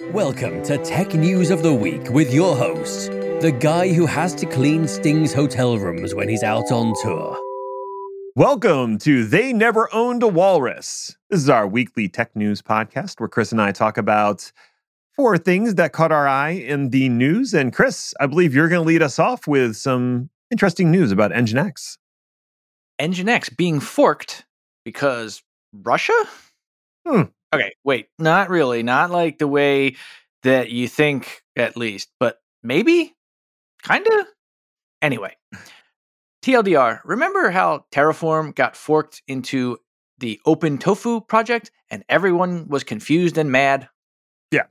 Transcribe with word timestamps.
Welcome 0.00 0.62
to 0.62 0.78
Tech 0.78 1.12
News 1.14 1.50
of 1.50 1.64
the 1.64 1.74
Week 1.74 2.10
with 2.10 2.32
your 2.32 2.54
host, 2.54 3.10
the 3.10 3.50
guy 3.50 3.92
who 3.92 4.06
has 4.06 4.32
to 4.36 4.46
clean 4.46 4.86
Sting's 4.86 5.34
hotel 5.34 5.76
rooms 5.76 6.14
when 6.14 6.28
he's 6.28 6.44
out 6.44 6.70
on 6.70 6.94
tour. 7.02 7.36
Welcome 8.36 8.98
to 8.98 9.24
They 9.24 9.52
Never 9.52 9.92
Owned 9.92 10.22
a 10.22 10.28
Walrus. 10.28 11.16
This 11.30 11.40
is 11.40 11.50
our 11.50 11.66
weekly 11.66 12.08
tech 12.08 12.36
news 12.36 12.62
podcast 12.62 13.18
where 13.18 13.28
Chris 13.28 13.50
and 13.50 13.60
I 13.60 13.72
talk 13.72 13.98
about 13.98 14.52
four 15.16 15.36
things 15.36 15.74
that 15.74 15.92
caught 15.92 16.12
our 16.12 16.28
eye 16.28 16.50
in 16.50 16.90
the 16.90 17.08
news. 17.08 17.52
And 17.52 17.72
Chris, 17.72 18.14
I 18.20 18.26
believe 18.26 18.54
you're 18.54 18.68
going 18.68 18.82
to 18.82 18.86
lead 18.86 19.02
us 19.02 19.18
off 19.18 19.48
with 19.48 19.74
some 19.74 20.30
interesting 20.52 20.92
news 20.92 21.10
about 21.10 21.32
Nginx. 21.32 21.98
Nginx 23.00 23.56
being 23.56 23.80
forked 23.80 24.46
because 24.84 25.42
Russia? 25.72 26.14
Hmm. 27.04 27.22
Okay, 27.52 27.72
wait, 27.84 28.08
not 28.18 28.50
really. 28.50 28.82
Not 28.82 29.10
like 29.10 29.38
the 29.38 29.48
way 29.48 29.96
that 30.42 30.70
you 30.70 30.86
think, 30.88 31.42
at 31.56 31.76
least, 31.76 32.08
but 32.20 32.38
maybe? 32.62 33.14
Kinda? 33.82 34.26
Anyway, 35.02 35.36
TLDR, 36.42 37.00
remember 37.04 37.50
how 37.50 37.86
Terraform 37.92 38.54
got 38.54 38.76
forked 38.76 39.22
into 39.28 39.78
the 40.18 40.40
Open 40.46 40.78
Tofu 40.78 41.20
project 41.22 41.70
and 41.90 42.04
everyone 42.08 42.68
was 42.68 42.84
confused 42.84 43.38
and 43.38 43.50
mad? 43.52 43.88
Yeah. 44.52 44.64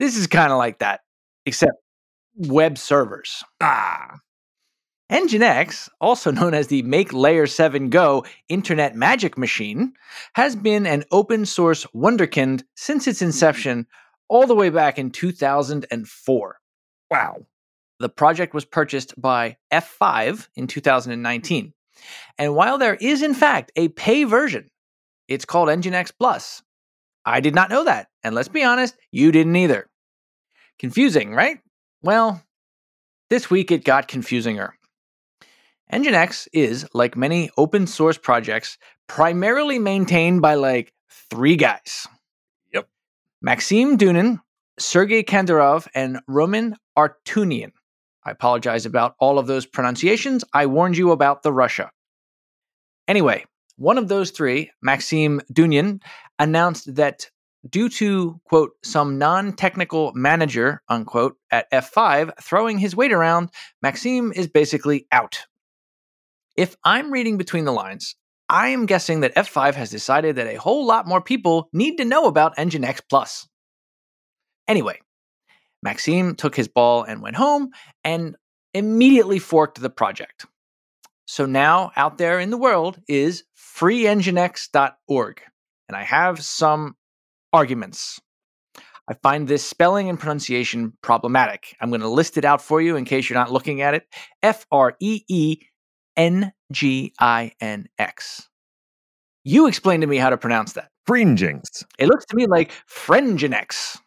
This 0.00 0.16
is 0.16 0.26
kind 0.26 0.52
of 0.52 0.58
like 0.58 0.80
that, 0.80 1.00
except 1.46 1.74
web 2.36 2.78
servers. 2.78 3.44
Ah. 3.60 4.18
Nginx, 5.10 5.88
also 6.00 6.30
known 6.32 6.54
as 6.54 6.68
the 6.68 6.82
Make 6.82 7.12
Layer 7.12 7.46
7 7.46 7.90
Go 7.90 8.24
Internet 8.48 8.96
Magic 8.96 9.36
Machine, 9.36 9.92
has 10.34 10.56
been 10.56 10.86
an 10.86 11.04
open 11.10 11.46
source 11.46 11.84
wonderkind 11.94 12.64
since 12.74 13.06
its 13.06 13.18
mm-hmm. 13.18 13.26
inception 13.26 13.86
all 14.28 14.46
the 14.46 14.54
way 14.54 14.70
back 14.70 14.98
in 14.98 15.10
2004. 15.10 16.60
Wow. 17.10 17.46
The 18.00 18.08
project 18.08 18.54
was 18.54 18.64
purchased 18.64 19.20
by 19.20 19.56
F5 19.72 20.48
in 20.56 20.66
2019. 20.66 21.72
And 22.38 22.54
while 22.54 22.78
there 22.78 22.96
is, 22.96 23.22
in 23.22 23.34
fact, 23.34 23.70
a 23.76 23.88
pay 23.88 24.24
version, 24.24 24.70
it's 25.28 25.44
called 25.44 25.68
Nginx 25.68 26.12
Plus. 26.18 26.62
I 27.24 27.40
did 27.40 27.54
not 27.54 27.70
know 27.70 27.84
that. 27.84 28.08
And 28.22 28.34
let's 28.34 28.48
be 28.48 28.64
honest, 28.64 28.96
you 29.10 29.32
didn't 29.32 29.56
either. 29.56 29.88
Confusing, 30.78 31.32
right? 31.34 31.60
Well, 32.02 32.42
this 33.30 33.48
week 33.48 33.70
it 33.70 33.84
got 33.84 34.08
confusinger. 34.08 34.72
Nginx 35.92 36.48
is, 36.52 36.86
like 36.94 37.16
many 37.16 37.50
open 37.56 37.86
source 37.86 38.18
projects, 38.18 38.78
primarily 39.06 39.78
maintained 39.78 40.42
by 40.42 40.54
like 40.54 40.92
three 41.10 41.56
guys. 41.56 42.06
Yep. 42.72 42.88
Maxime 43.42 43.98
Dounin, 43.98 44.40
Sergey 44.78 45.22
Kandaurov, 45.22 45.86
and 45.94 46.20
Roman 46.26 46.76
Artunian. 46.96 47.72
I 48.24 48.30
apologize 48.30 48.86
about 48.86 49.14
all 49.18 49.38
of 49.38 49.46
those 49.46 49.66
pronunciations. 49.66 50.44
I 50.52 50.66
warned 50.66 50.96
you 50.96 51.12
about 51.12 51.42
the 51.42 51.52
Russia. 51.52 51.90
Anyway, 53.06 53.44
one 53.76 53.98
of 53.98 54.08
those 54.08 54.30
three, 54.30 54.70
Maxime 54.82 55.40
Dounin, 55.52 56.00
announced 56.38 56.94
that 56.94 57.30
due 57.68 57.88
to, 57.88 58.40
quote, 58.44 58.72
some 58.82 59.18
non 59.18 59.52
technical 59.52 60.12
manager, 60.14 60.82
unquote, 60.88 61.36
at 61.50 61.70
F5 61.70 62.32
throwing 62.42 62.78
his 62.78 62.96
weight 62.96 63.12
around, 63.12 63.50
Maxime 63.82 64.32
is 64.32 64.46
basically 64.46 65.06
out. 65.12 65.44
If 66.56 66.76
I'm 66.84 67.12
reading 67.12 67.36
between 67.36 67.64
the 67.64 67.72
lines, 67.72 68.14
I 68.48 68.68
am 68.68 68.86
guessing 68.86 69.20
that 69.20 69.34
F5 69.34 69.74
has 69.74 69.90
decided 69.90 70.36
that 70.36 70.46
a 70.46 70.58
whole 70.58 70.86
lot 70.86 71.06
more 71.06 71.20
people 71.20 71.68
need 71.72 71.96
to 71.96 72.04
know 72.04 72.26
about 72.26 72.56
Nginx 72.56 73.00
Plus. 73.08 73.48
Anyway, 74.68 75.00
Maxime 75.82 76.36
took 76.36 76.54
his 76.54 76.68
ball 76.68 77.02
and 77.02 77.22
went 77.22 77.36
home 77.36 77.70
and 78.04 78.36
immediately 78.72 79.38
forked 79.38 79.80
the 79.80 79.90
project. 79.90 80.46
So 81.26 81.46
now 81.46 81.90
out 81.96 82.18
there 82.18 82.38
in 82.38 82.50
the 82.50 82.58
world 82.58 83.00
is 83.08 83.44
freenginx.org. 83.56 85.40
And 85.88 85.96
I 85.96 86.02
have 86.02 86.42
some 86.42 86.96
arguments. 87.52 88.20
I 89.08 89.14
find 89.14 89.48
this 89.48 89.64
spelling 89.64 90.08
and 90.08 90.18
pronunciation 90.18 90.92
problematic. 91.02 91.76
I'm 91.80 91.90
going 91.90 92.00
to 92.00 92.08
list 92.08 92.38
it 92.38 92.44
out 92.44 92.62
for 92.62 92.80
you 92.80 92.96
in 92.96 93.04
case 93.04 93.28
you're 93.28 93.38
not 93.38 93.52
looking 93.52 93.82
at 93.82 93.94
it. 93.94 94.06
F 94.42 94.66
R 94.70 94.96
E 95.00 95.22
E 95.28 95.58
N 96.16 96.52
G 96.72 97.12
I 97.18 97.52
N 97.60 97.88
X. 97.98 98.48
You 99.44 99.66
explain 99.66 100.00
to 100.00 100.06
me 100.06 100.16
how 100.16 100.30
to 100.30 100.38
pronounce 100.38 100.72
that. 100.72 100.90
Fringinx. 101.08 101.84
It 101.98 102.06
looks 102.06 102.24
to 102.26 102.36
me 102.36 102.46
like 102.46 102.72
Frenginex. 102.88 103.98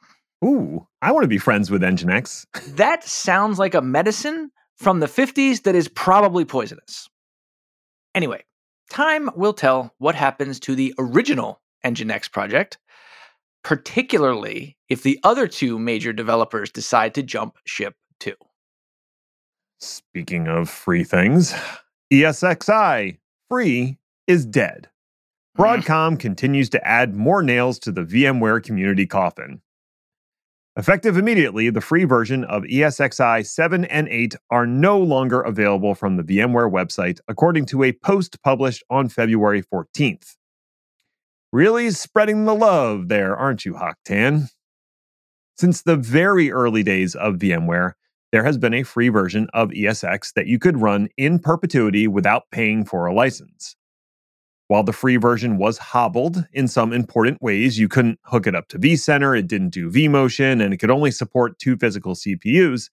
Ooh, 0.44 0.88
I 1.02 1.12
want 1.12 1.24
to 1.24 1.28
be 1.30 1.38
friends 1.38 1.72
with 1.72 1.82
Nginx. 1.82 2.46
That 2.76 3.04
sounds 3.04 3.60
like 3.60 3.74
a 3.74 3.82
medicine 3.82 4.52
from 4.76 5.00
the 5.00 5.08
50s 5.08 5.64
that 5.64 5.76
is 5.76 5.88
probably 5.88 6.46
poisonous. 6.46 7.10
Anyway, 8.14 8.44
time 8.90 9.30
will 9.36 9.54
tell 9.54 9.94
what 9.98 10.16
happens 10.16 10.60
to 10.62 10.76
the 10.76 10.94
original 11.00 11.62
Nginx 11.84 12.32
project, 12.32 12.78
particularly 13.64 14.78
if 14.90 15.04
the 15.04 15.20
other 15.24 15.48
two 15.48 15.80
major 15.80 16.14
developers 16.14 16.72
decide 16.72 17.14
to 17.16 17.24
jump 17.24 17.58
ship 17.66 17.96
too. 18.20 18.36
Speaking 19.80 20.48
of 20.48 20.70
free 20.70 21.04
things, 21.04 21.54
ESXi 22.12 23.18
free 23.50 23.98
is 24.28 24.46
dead. 24.46 24.90
Mm-hmm. 25.58 25.62
Broadcom 25.62 26.20
continues 26.20 26.70
to 26.70 26.88
add 26.88 27.16
more 27.16 27.44
nails 27.44 27.80
to 27.80 27.92
the 27.92 28.04
VMware 28.04 28.64
community 28.64 29.06
coffin. 29.06 29.62
Effective 30.78 31.18
immediately, 31.18 31.72
the 31.72 31.82
free 31.82 32.04
version 32.04 32.44
of 32.44 32.62
ESXi 32.64 33.48
7 33.48 33.86
and 33.86 34.08
8 34.10 34.36
are 34.52 34.68
no 34.68 35.00
longer 35.00 35.42
available 35.42 35.96
from 35.96 36.18
the 36.18 36.24
VMware 36.24 36.72
website, 36.72 37.20
according 37.28 37.66
to 37.68 37.84
a 37.84 37.92
post 37.92 38.42
published 38.44 38.84
on 38.90 39.10
February 39.10 39.64
14th. 39.64 40.36
Really 41.52 41.90
spreading 41.90 42.46
the 42.46 42.54
love 42.54 43.08
there, 43.08 43.36
aren't 43.36 43.66
you, 43.66 43.76
Hock 43.76 43.98
Tan? 44.06 44.50
Since 45.58 45.82
the 45.82 45.96
very 45.96 46.52
early 46.52 46.84
days 46.84 47.16
of 47.16 47.36
VMware, 47.36 47.94
there 48.32 48.44
has 48.44 48.58
been 48.58 48.74
a 48.74 48.84
free 48.84 49.10
version 49.10 49.48
of 49.54 49.70
ESX 49.70 50.34
that 50.34 50.48
you 50.48 50.60
could 50.60 50.78
run 50.78 51.08
in 51.18 51.40
perpetuity 51.40 52.08
without 52.08 52.44
paying 52.52 52.84
for 52.84 53.06
a 53.06 53.14
license. 53.14 53.76
While 54.68 54.84
the 54.84 54.94
free 54.94 55.16
version 55.16 55.58
was 55.58 55.78
hobbled 55.78 56.46
in 56.52 56.68
some 56.68 56.92
important 56.92 57.42
ways, 57.42 57.80
you 57.80 57.88
couldn't 57.88 58.20
hook 58.26 58.48
it 58.48 58.56
up 58.56 58.68
to 58.70 58.80
vCenter, 58.80 59.38
it 59.38 59.48
didn't 59.48 59.70
do 59.70 59.90
vMotion, 59.90 60.62
and 60.62 60.74
it 60.74 60.78
could 60.78 60.92
only 60.92 61.12
support 61.12 61.58
two 61.58 61.78
physical 61.78 62.16
CPUs. 62.16 62.90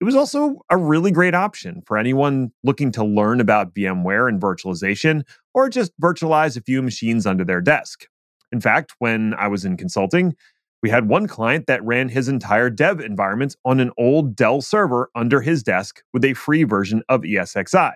It 0.00 0.04
was 0.04 0.14
also 0.14 0.60
a 0.70 0.76
really 0.76 1.10
great 1.10 1.34
option 1.34 1.82
for 1.84 1.98
anyone 1.98 2.52
looking 2.62 2.92
to 2.92 3.04
learn 3.04 3.40
about 3.40 3.74
VMware 3.74 4.28
and 4.28 4.40
virtualization, 4.40 5.22
or 5.52 5.68
just 5.68 5.98
virtualize 6.00 6.56
a 6.56 6.60
few 6.60 6.80
machines 6.80 7.26
under 7.26 7.44
their 7.44 7.60
desk. 7.60 8.06
In 8.52 8.60
fact, 8.60 8.94
when 9.00 9.34
I 9.34 9.48
was 9.48 9.64
in 9.64 9.76
consulting, 9.76 10.36
we 10.86 10.90
had 10.90 11.08
one 11.08 11.26
client 11.26 11.66
that 11.66 11.82
ran 11.82 12.08
his 12.08 12.28
entire 12.28 12.70
dev 12.70 13.00
environment 13.00 13.56
on 13.64 13.80
an 13.80 13.90
old 13.98 14.36
Dell 14.36 14.60
server 14.60 15.10
under 15.16 15.40
his 15.40 15.64
desk 15.64 16.00
with 16.12 16.24
a 16.24 16.34
free 16.34 16.62
version 16.62 17.02
of 17.08 17.22
ESXi. 17.22 17.90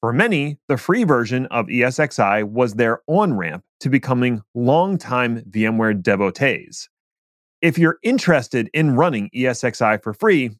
For 0.00 0.10
many, 0.10 0.56
the 0.66 0.78
free 0.78 1.04
version 1.04 1.44
of 1.50 1.66
ESXi 1.66 2.44
was 2.44 2.72
their 2.72 3.02
on 3.06 3.34
ramp 3.34 3.64
to 3.80 3.90
becoming 3.90 4.40
longtime 4.54 5.42
VMware 5.42 6.02
devotees. 6.02 6.88
If 7.60 7.76
you're 7.76 7.98
interested 8.02 8.70
in 8.72 8.96
running 8.96 9.28
ESXi 9.36 10.02
for 10.02 10.14
free, 10.14 10.56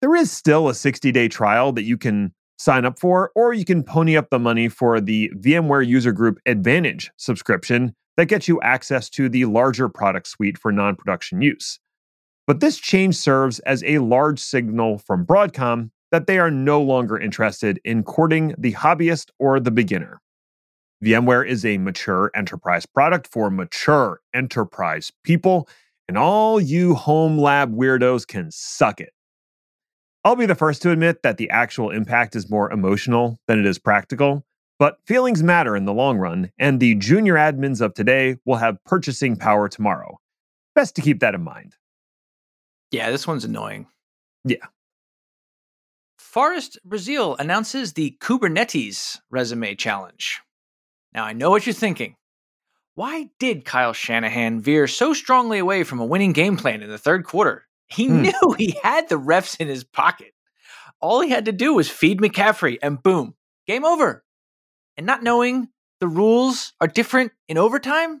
there 0.00 0.14
is 0.14 0.30
still 0.30 0.68
a 0.68 0.74
60 0.76 1.10
day 1.10 1.26
trial 1.26 1.72
that 1.72 1.86
you 1.86 1.98
can 1.98 2.32
sign 2.56 2.84
up 2.84 3.00
for, 3.00 3.32
or 3.34 3.52
you 3.52 3.64
can 3.64 3.82
pony 3.82 4.16
up 4.16 4.30
the 4.30 4.38
money 4.38 4.68
for 4.68 5.00
the 5.00 5.32
VMware 5.34 5.84
User 5.84 6.12
Group 6.12 6.38
Advantage 6.46 7.10
subscription 7.16 7.96
that 8.18 8.26
gets 8.26 8.48
you 8.48 8.60
access 8.62 9.08
to 9.08 9.28
the 9.28 9.44
larger 9.44 9.88
product 9.88 10.26
suite 10.26 10.58
for 10.58 10.72
non 10.72 10.96
production 10.96 11.40
use. 11.40 11.78
But 12.48 12.58
this 12.58 12.76
change 12.76 13.14
serves 13.14 13.60
as 13.60 13.84
a 13.84 13.98
large 13.98 14.40
signal 14.40 14.98
from 14.98 15.24
Broadcom 15.24 15.90
that 16.10 16.26
they 16.26 16.38
are 16.38 16.50
no 16.50 16.82
longer 16.82 17.16
interested 17.16 17.80
in 17.84 18.02
courting 18.02 18.56
the 18.58 18.72
hobbyist 18.72 19.30
or 19.38 19.60
the 19.60 19.70
beginner. 19.70 20.20
VMware 21.04 21.46
is 21.46 21.64
a 21.64 21.78
mature 21.78 22.32
enterprise 22.34 22.86
product 22.86 23.28
for 23.28 23.50
mature 23.50 24.20
enterprise 24.34 25.12
people, 25.22 25.68
and 26.08 26.18
all 26.18 26.60
you 26.60 26.94
home 26.96 27.38
lab 27.38 27.72
weirdos 27.72 28.26
can 28.26 28.50
suck 28.50 29.00
it. 29.00 29.12
I'll 30.24 30.34
be 30.34 30.46
the 30.46 30.56
first 30.56 30.82
to 30.82 30.90
admit 30.90 31.22
that 31.22 31.36
the 31.36 31.50
actual 31.50 31.90
impact 31.90 32.34
is 32.34 32.50
more 32.50 32.72
emotional 32.72 33.38
than 33.46 33.60
it 33.60 33.66
is 33.66 33.78
practical, 33.78 34.44
but 34.78 34.98
feelings 35.06 35.42
matter 35.42 35.76
in 35.76 35.84
the 35.84 35.92
long 35.92 36.18
run, 36.18 36.50
and 36.58 36.78
the 36.80 36.94
junior 36.96 37.34
admins 37.34 37.80
of 37.80 37.94
today 37.94 38.36
will 38.44 38.56
have 38.56 38.82
purchasing 38.84 39.36
power 39.36 39.68
tomorrow. 39.68 40.18
Best 40.74 40.94
to 40.96 41.02
keep 41.02 41.20
that 41.20 41.34
in 41.34 41.42
mind. 41.42 41.74
Yeah, 42.90 43.10
this 43.10 43.26
one's 43.26 43.44
annoying. 43.44 43.86
Yeah. 44.44 44.64
Forrest 46.18 46.78
Brazeal 46.86 47.36
announces 47.38 47.92
the 47.94 48.16
Kubernetes 48.20 49.18
Resume 49.30 49.74
Challenge. 49.74 50.40
Now, 51.14 51.24
I 51.24 51.32
know 51.32 51.50
what 51.50 51.66
you're 51.66 51.72
thinking. 51.74 52.16
Why 52.94 53.28
did 53.38 53.64
Kyle 53.64 53.92
Shanahan 53.92 54.60
veer 54.60 54.86
so 54.88 55.14
strongly 55.14 55.58
away 55.58 55.84
from 55.84 56.00
a 56.00 56.04
winning 56.06 56.32
game 56.32 56.56
plan 56.56 56.82
in 56.82 56.90
the 56.90 56.98
third 56.98 57.24
quarter? 57.24 57.66
He 57.86 58.06
Hmm. 58.08 58.22
knew 58.22 58.54
he 58.58 58.76
had 58.82 59.08
the 59.08 59.18
refs 59.18 59.58
in 59.60 59.68
his 59.68 59.84
pocket. 59.84 60.32
All 61.00 61.20
he 61.20 61.30
had 61.30 61.44
to 61.44 61.52
do 61.52 61.74
was 61.74 61.88
feed 61.88 62.20
McCaffrey, 62.20 62.76
and 62.82 63.02
boom, 63.02 63.34
game 63.66 63.84
over. 63.84 64.24
And 64.98 65.06
not 65.06 65.22
knowing 65.22 65.68
the 66.00 66.08
rules 66.08 66.72
are 66.80 66.88
different 66.88 67.30
in 67.46 67.56
overtime 67.56 68.20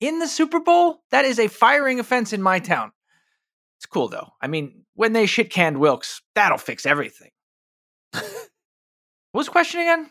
in 0.00 0.20
the 0.20 0.28
Super 0.28 0.60
Bowl, 0.60 1.02
that 1.10 1.24
is 1.24 1.40
a 1.40 1.48
firing 1.48 1.98
offense 1.98 2.32
in 2.32 2.40
my 2.40 2.60
town. 2.60 2.92
It's 3.78 3.86
cool 3.86 4.06
though. 4.06 4.28
I 4.40 4.46
mean, 4.46 4.84
when 4.94 5.12
they 5.12 5.26
shit 5.26 5.50
canned 5.50 5.78
Wilks, 5.78 6.22
that'll 6.36 6.58
fix 6.58 6.86
everything. 6.86 7.30
what 8.12 8.24
was 9.34 9.46
the 9.46 9.52
question 9.52 9.80
again? 9.80 10.10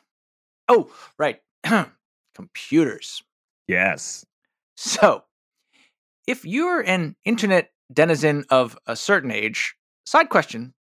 Oh, 0.67 0.91
right. 1.17 1.39
Computers. 2.35 3.23
Yes. 3.67 4.25
So, 4.75 5.23
if 6.27 6.45
you're 6.45 6.81
an 6.81 7.15
internet 7.23 7.71
denizen 7.91 8.45
of 8.49 8.77
a 8.85 8.95
certain 8.97 9.31
age, 9.31 9.75
side 10.05 10.29
question 10.29 10.73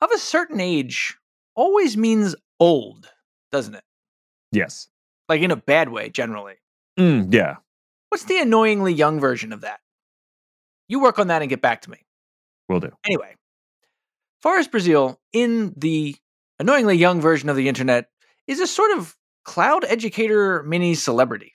of 0.00 0.10
a 0.10 0.18
certain 0.18 0.60
age 0.60 1.16
always 1.54 1.96
means 1.96 2.34
old, 2.58 3.08
doesn't 3.52 3.74
it? 3.74 3.84
Yes. 4.56 4.88
Like 5.28 5.42
in 5.42 5.50
a 5.50 5.56
bad 5.56 5.90
way, 5.90 6.08
generally. 6.08 6.54
Mm, 6.98 7.32
yeah. 7.32 7.56
What's 8.08 8.24
the 8.24 8.38
annoyingly 8.38 8.94
young 8.94 9.20
version 9.20 9.52
of 9.52 9.60
that? 9.62 9.80
You 10.88 11.00
work 11.00 11.18
on 11.18 11.28
that 11.28 11.42
and 11.42 11.48
get 11.48 11.60
back 11.60 11.82
to 11.82 11.90
me. 11.90 11.98
Will 12.68 12.80
do. 12.80 12.92
Anyway, 13.04 13.34
Forrest 14.40 14.70
Brazeal, 14.70 15.16
in 15.32 15.74
the 15.76 16.16
annoyingly 16.58 16.96
young 16.96 17.20
version 17.20 17.48
of 17.48 17.56
the 17.56 17.68
internet, 17.68 18.08
is 18.46 18.60
a 18.60 18.66
sort 18.66 18.96
of 18.96 19.16
cloud 19.44 19.84
educator 19.84 20.62
mini 20.62 20.94
celebrity. 20.94 21.54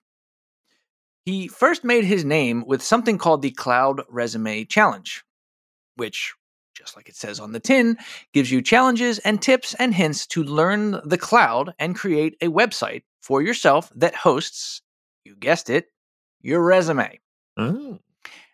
He 1.26 1.48
first 1.48 1.84
made 1.84 2.04
his 2.04 2.26
name 2.26 2.64
with 2.66 2.82
something 2.82 3.18
called 3.18 3.42
the 3.42 3.52
Cloud 3.52 4.02
Resume 4.10 4.66
Challenge, 4.66 5.24
which, 5.96 6.34
just 6.82 6.96
like 6.96 7.08
it 7.08 7.16
says 7.16 7.40
on 7.40 7.52
the 7.52 7.60
tin, 7.60 7.96
gives 8.34 8.52
you 8.52 8.60
challenges 8.62 9.20
and 9.20 9.40
tips 9.40 9.76
and 9.76 9.94
hints 9.94 10.26
to 10.26 10.44
learn 10.44 11.00
the 11.06 11.18
cloud 11.18 11.76
and 11.78 11.96
create 11.96 12.36
a 12.42 12.48
website 12.48 13.04
for 13.22 13.42
yourself 13.42 13.92
that 13.96 14.16
hosts, 14.16 14.82
you 15.24 15.36
guessed 15.36 15.70
it, 15.70 15.88
your 16.42 16.64
resume. 16.64 17.20
Oh. 17.58 18.00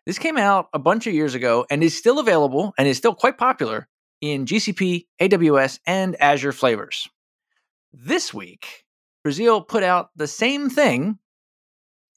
This 0.06 0.20
came 0.20 0.38
out 0.38 0.68
a 0.74 0.80
bunch 0.80 1.08
of 1.08 1.14
years 1.14 1.36
ago 1.36 1.66
and 1.70 1.82
is 1.82 1.98
still 1.98 2.20
available 2.20 2.74
and 2.78 2.86
is 2.88 2.98
still 2.98 3.16
quite 3.16 3.38
popular 3.38 3.88
in 4.20 4.46
GCP, 4.46 5.06
AWS, 5.22 5.80
and 5.86 6.22
Azure 6.22 6.52
flavors. 6.52 7.08
This 7.94 8.34
week, 8.34 8.84
Brazeal 9.26 9.66
put 9.66 9.84
out 9.84 10.10
the 10.18 10.28
same 10.28 10.70
thing, 10.70 11.18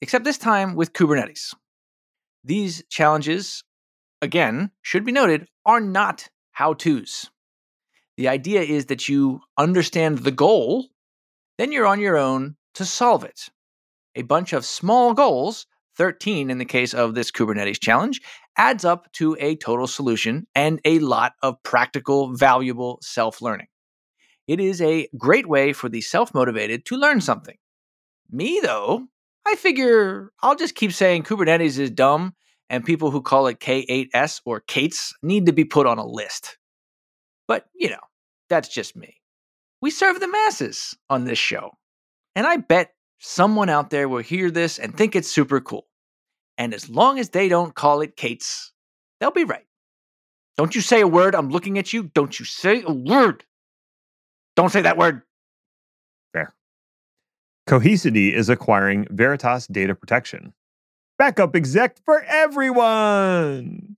except 0.01 0.25
this 0.25 0.37
time 0.37 0.75
with 0.75 0.91
Kubernetes. 0.91 1.53
These 2.43 2.83
challenges, 2.89 3.63
again, 4.21 4.71
should 4.81 5.05
be 5.05 5.11
noted, 5.11 5.47
are 5.65 5.81
not 5.81 6.29
how 6.51 6.73
to's. 6.73 7.29
The 8.17 8.27
idea 8.27 8.61
is 8.61 8.87
that 8.87 9.09
you 9.09 9.41
understand 9.57 10.19
the 10.19 10.31
goal, 10.31 10.87
then 11.57 11.71
you're 11.71 11.87
on 11.87 11.99
your 11.99 12.17
own 12.17 12.55
to 12.75 12.85
solve 12.85 13.23
it. 13.23 13.49
A 14.15 14.21
bunch 14.23 14.53
of 14.53 14.65
small 14.65 15.13
goals 15.13 15.65
13 15.97 16.49
in 16.49 16.57
the 16.57 16.65
case 16.65 16.93
of 16.93 17.15
this 17.15 17.31
Kubernetes 17.31 17.79
challenge, 17.79 18.21
adds 18.57 18.85
up 18.85 19.11
to 19.13 19.35
a 19.39 19.55
total 19.55 19.87
solution 19.87 20.47
and 20.55 20.79
a 20.85 20.99
lot 20.99 21.33
of 21.41 21.61
practical, 21.63 22.35
valuable 22.35 22.99
self 23.01 23.41
learning. 23.41 23.67
It 24.47 24.59
is 24.59 24.81
a 24.81 25.07
great 25.17 25.47
way 25.47 25.73
for 25.73 25.89
the 25.89 26.01
self 26.01 26.33
motivated 26.33 26.85
to 26.85 26.97
learn 26.97 27.21
something. 27.21 27.57
Me, 28.29 28.59
though, 28.63 29.07
I 29.45 29.55
figure 29.55 30.31
I'll 30.41 30.55
just 30.55 30.75
keep 30.75 30.93
saying 30.93 31.23
Kubernetes 31.23 31.77
is 31.77 31.91
dumb, 31.91 32.33
and 32.71 32.85
people 32.85 33.11
who 33.11 33.21
call 33.21 33.47
it 33.47 33.59
K8S 33.59 34.41
or 34.45 34.61
Kates 34.61 35.13
need 35.21 35.45
to 35.47 35.51
be 35.51 35.65
put 35.65 35.85
on 35.85 35.97
a 35.97 36.05
list. 36.05 36.57
But, 37.45 37.65
you 37.75 37.89
know, 37.89 37.99
that's 38.49 38.69
just 38.69 38.95
me. 38.95 39.17
We 39.81 39.91
serve 39.91 40.21
the 40.21 40.29
masses 40.29 40.95
on 41.09 41.25
this 41.25 41.37
show. 41.37 41.71
And 42.33 42.47
I 42.47 42.57
bet 42.57 42.93
someone 43.19 43.67
out 43.67 43.89
there 43.89 44.07
will 44.07 44.23
hear 44.23 44.49
this 44.49 44.79
and 44.79 44.95
think 44.95 45.17
it's 45.17 45.29
super 45.29 45.59
cool. 45.59 45.85
And 46.57 46.73
as 46.73 46.89
long 46.89 47.19
as 47.19 47.29
they 47.29 47.49
don't 47.49 47.75
call 47.75 47.99
it 47.99 48.15
Kate's, 48.15 48.71
they'll 49.19 49.31
be 49.31 49.43
right. 49.43 49.65
Don't 50.55 50.73
you 50.73 50.79
say 50.79 51.01
a 51.01 51.07
word. 51.07 51.35
I'm 51.35 51.49
looking 51.49 51.77
at 51.77 51.91
you. 51.91 52.03
Don't 52.03 52.39
you 52.39 52.45
say 52.45 52.83
a 52.87 52.93
word. 52.93 53.43
Don't 54.55 54.71
say 54.71 54.81
that 54.81 54.97
word. 54.97 55.23
Cohesity 57.67 58.33
is 58.33 58.49
acquiring 58.49 59.07
Veritas 59.11 59.67
Data 59.67 59.93
Protection. 59.93 60.53
Backup 61.21 61.55
exec 61.55 61.97
for 62.03 62.23
everyone! 62.23 63.95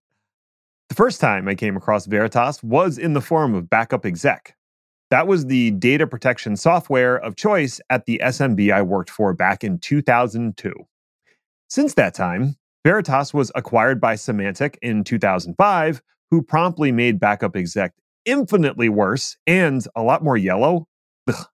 The 0.90 0.96
first 0.96 1.22
time 1.22 1.48
I 1.48 1.56
came 1.56 1.78
across 1.78 2.06
Veritas 2.06 2.62
was 2.62 2.98
in 2.98 3.14
the 3.14 3.22
form 3.22 3.56
of 3.56 3.70
Backup 3.70 4.06
Exec. 4.06 4.58
That 5.10 5.26
was 5.26 5.46
the 5.46 5.72
data 5.72 6.06
protection 6.06 6.58
software 6.58 7.16
of 7.16 7.38
choice 7.38 7.80
at 7.90 8.06
the 8.08 8.20
SMB 8.22 8.74
I 8.74 8.82
worked 8.82 9.10
for 9.10 9.34
back 9.34 9.64
in 9.64 9.80
2002. 9.80 10.74
Since 11.70 11.94
that 11.94 12.14
time, 12.14 12.58
Veritas 12.84 13.34
was 13.34 13.54
acquired 13.56 14.02
by 14.02 14.16
Symantec 14.16 14.76
in 14.82 15.06
2005, 15.06 16.02
who 16.30 16.42
promptly 16.42 16.92
made 16.92 17.22
Backup 17.22 17.56
Exec 17.56 17.94
infinitely 18.26 18.90
worse 18.90 19.38
and 19.48 19.88
a 19.96 20.04
lot 20.04 20.26
more 20.26 20.36
yellow. 20.36 20.90
Ugh. 21.30 21.46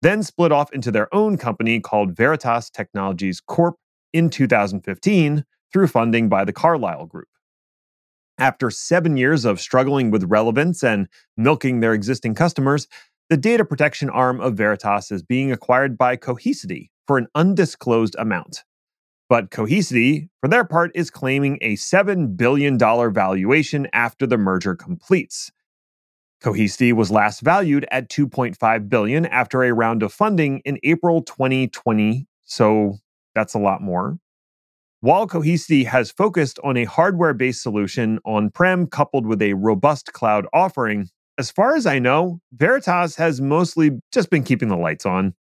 Then 0.00 0.24
split 0.24 0.50
off 0.50 0.72
into 0.72 0.90
their 0.90 1.14
own 1.14 1.36
company 1.36 1.78
called 1.78 2.16
Veritas 2.16 2.70
Technologies 2.70 3.40
Corp 3.40 3.76
in 4.12 4.30
2015 4.30 5.44
through 5.72 5.86
funding 5.86 6.28
by 6.28 6.44
the 6.44 6.52
Carlyle 6.52 7.06
Group. 7.06 7.28
After 8.38 8.70
seven 8.70 9.16
years 9.16 9.44
of 9.44 9.60
struggling 9.60 10.10
with 10.10 10.24
relevance 10.24 10.82
and 10.82 11.08
milking 11.36 11.80
their 11.80 11.94
existing 11.94 12.34
customers, 12.34 12.88
the 13.28 13.36
data 13.36 13.64
protection 13.64 14.10
arm 14.10 14.40
of 14.40 14.56
Veritas 14.56 15.10
is 15.10 15.22
being 15.22 15.52
acquired 15.52 15.96
by 15.96 16.16
Cohesity 16.16 16.90
for 17.06 17.18
an 17.18 17.28
undisclosed 17.34 18.16
amount. 18.18 18.64
But 19.28 19.50
Cohesity, 19.50 20.28
for 20.40 20.48
their 20.48 20.64
part, 20.64 20.90
is 20.94 21.10
claiming 21.10 21.58
a 21.62 21.76
$7 21.76 22.36
billion 22.36 22.78
valuation 22.78 23.88
after 23.92 24.26
the 24.26 24.36
merger 24.36 24.74
completes. 24.74 25.50
Cohesity 26.42 26.92
was 26.92 27.10
last 27.10 27.40
valued 27.40 27.86
at 27.90 28.10
2.5 28.10 28.88
billion 28.88 29.26
after 29.26 29.62
a 29.62 29.72
round 29.72 30.02
of 30.02 30.12
funding 30.12 30.60
in 30.64 30.78
April 30.82 31.22
2020, 31.22 32.26
so 32.42 32.98
that's 33.34 33.54
a 33.54 33.58
lot 33.58 33.82
more. 33.82 34.18
While 35.00 35.26
Cohesity 35.26 35.84
has 35.86 36.12
focused 36.12 36.60
on 36.62 36.76
a 36.76 36.84
hardware-based 36.84 37.60
solution 37.60 38.20
on-prem 38.24 38.86
coupled 38.86 39.26
with 39.26 39.42
a 39.42 39.54
robust 39.54 40.12
cloud 40.12 40.46
offering, 40.52 41.08
as 41.38 41.50
far 41.50 41.74
as 41.74 41.86
I 41.86 41.98
know, 41.98 42.40
Veritas 42.52 43.16
has 43.16 43.40
mostly 43.40 44.00
just 44.12 44.30
been 44.30 44.44
keeping 44.44 44.68
the 44.68 44.76
lights 44.76 45.04
on. 45.04 45.34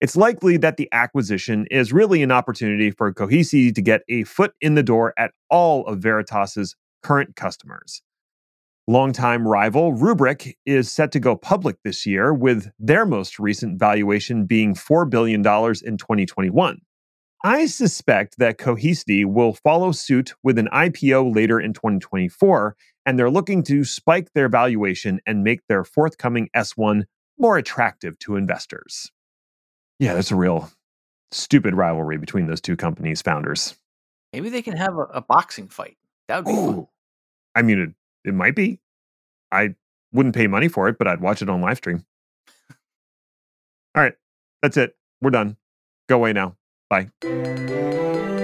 It's 0.00 0.16
likely 0.16 0.56
that 0.58 0.76
the 0.76 0.88
acquisition 0.92 1.66
is 1.70 1.92
really 1.92 2.22
an 2.22 2.30
opportunity 2.30 2.90
for 2.90 3.12
Cohesity 3.12 3.74
to 3.74 3.82
get 3.82 4.02
a 4.08 4.24
foot 4.24 4.52
in 4.60 4.76
the 4.76 4.82
door 4.82 5.12
at 5.18 5.32
all 5.50 5.84
of 5.86 5.98
Veritas's 5.98 6.76
current 7.02 7.36
customers. 7.36 8.02
Longtime 8.86 9.46
rival 9.46 9.92
Rubrik 9.92 10.54
is 10.66 10.90
set 10.90 11.12
to 11.12 11.20
go 11.20 11.36
public 11.36 11.76
this 11.84 12.06
year, 12.06 12.32
with 12.32 12.70
their 12.78 13.04
most 13.04 13.38
recent 13.38 13.78
valuation 13.78 14.46
being 14.46 14.74
$4 14.74 15.08
billion 15.08 15.40
in 15.40 15.96
2021. 15.96 16.80
I 17.42 17.66
suspect 17.66 18.36
that 18.36 18.58
Cohesity 18.58 19.24
will 19.24 19.54
follow 19.54 19.92
suit 19.92 20.34
with 20.42 20.58
an 20.58 20.68
IPO 20.74 21.34
later 21.34 21.58
in 21.58 21.72
2024, 21.72 22.76
and 23.06 23.18
they're 23.18 23.30
looking 23.30 23.62
to 23.62 23.82
spike 23.82 24.32
their 24.34 24.48
valuation 24.50 25.20
and 25.24 25.42
make 25.42 25.66
their 25.66 25.82
forthcoming 25.82 26.50
S1 26.54 27.04
more 27.38 27.56
attractive 27.56 28.18
to 28.20 28.36
investors. 28.36 29.10
Yeah, 29.98 30.12
there's 30.12 30.30
a 30.30 30.36
real 30.36 30.70
stupid 31.32 31.74
rivalry 31.74 32.18
between 32.18 32.46
those 32.46 32.60
two 32.60 32.76
companies' 32.76 33.22
founders. 33.22 33.74
Maybe 34.34 34.50
they 34.50 34.62
can 34.62 34.76
have 34.76 34.98
a, 34.98 35.04
a 35.04 35.20
boxing 35.22 35.68
fight. 35.68 35.96
That 36.28 36.44
would 36.44 36.50
be 36.50 36.56
fun. 36.56 36.86
I 37.54 37.62
mean, 37.62 37.78
it, 37.78 38.28
it 38.28 38.34
might 38.34 38.54
be. 38.54 38.80
I 39.50 39.76
wouldn't 40.12 40.34
pay 40.34 40.46
money 40.46 40.68
for 40.68 40.88
it, 40.88 40.98
but 40.98 41.08
I'd 41.08 41.22
watch 41.22 41.40
it 41.40 41.48
on 41.48 41.62
live 41.62 41.78
stream. 41.78 42.04
All 43.94 44.02
right, 44.02 44.14
that's 44.60 44.76
it. 44.76 44.94
We're 45.22 45.30
done. 45.30 45.56
Go 46.06 46.16
away 46.16 46.34
now. 46.34 46.56
Bye. 46.90 48.39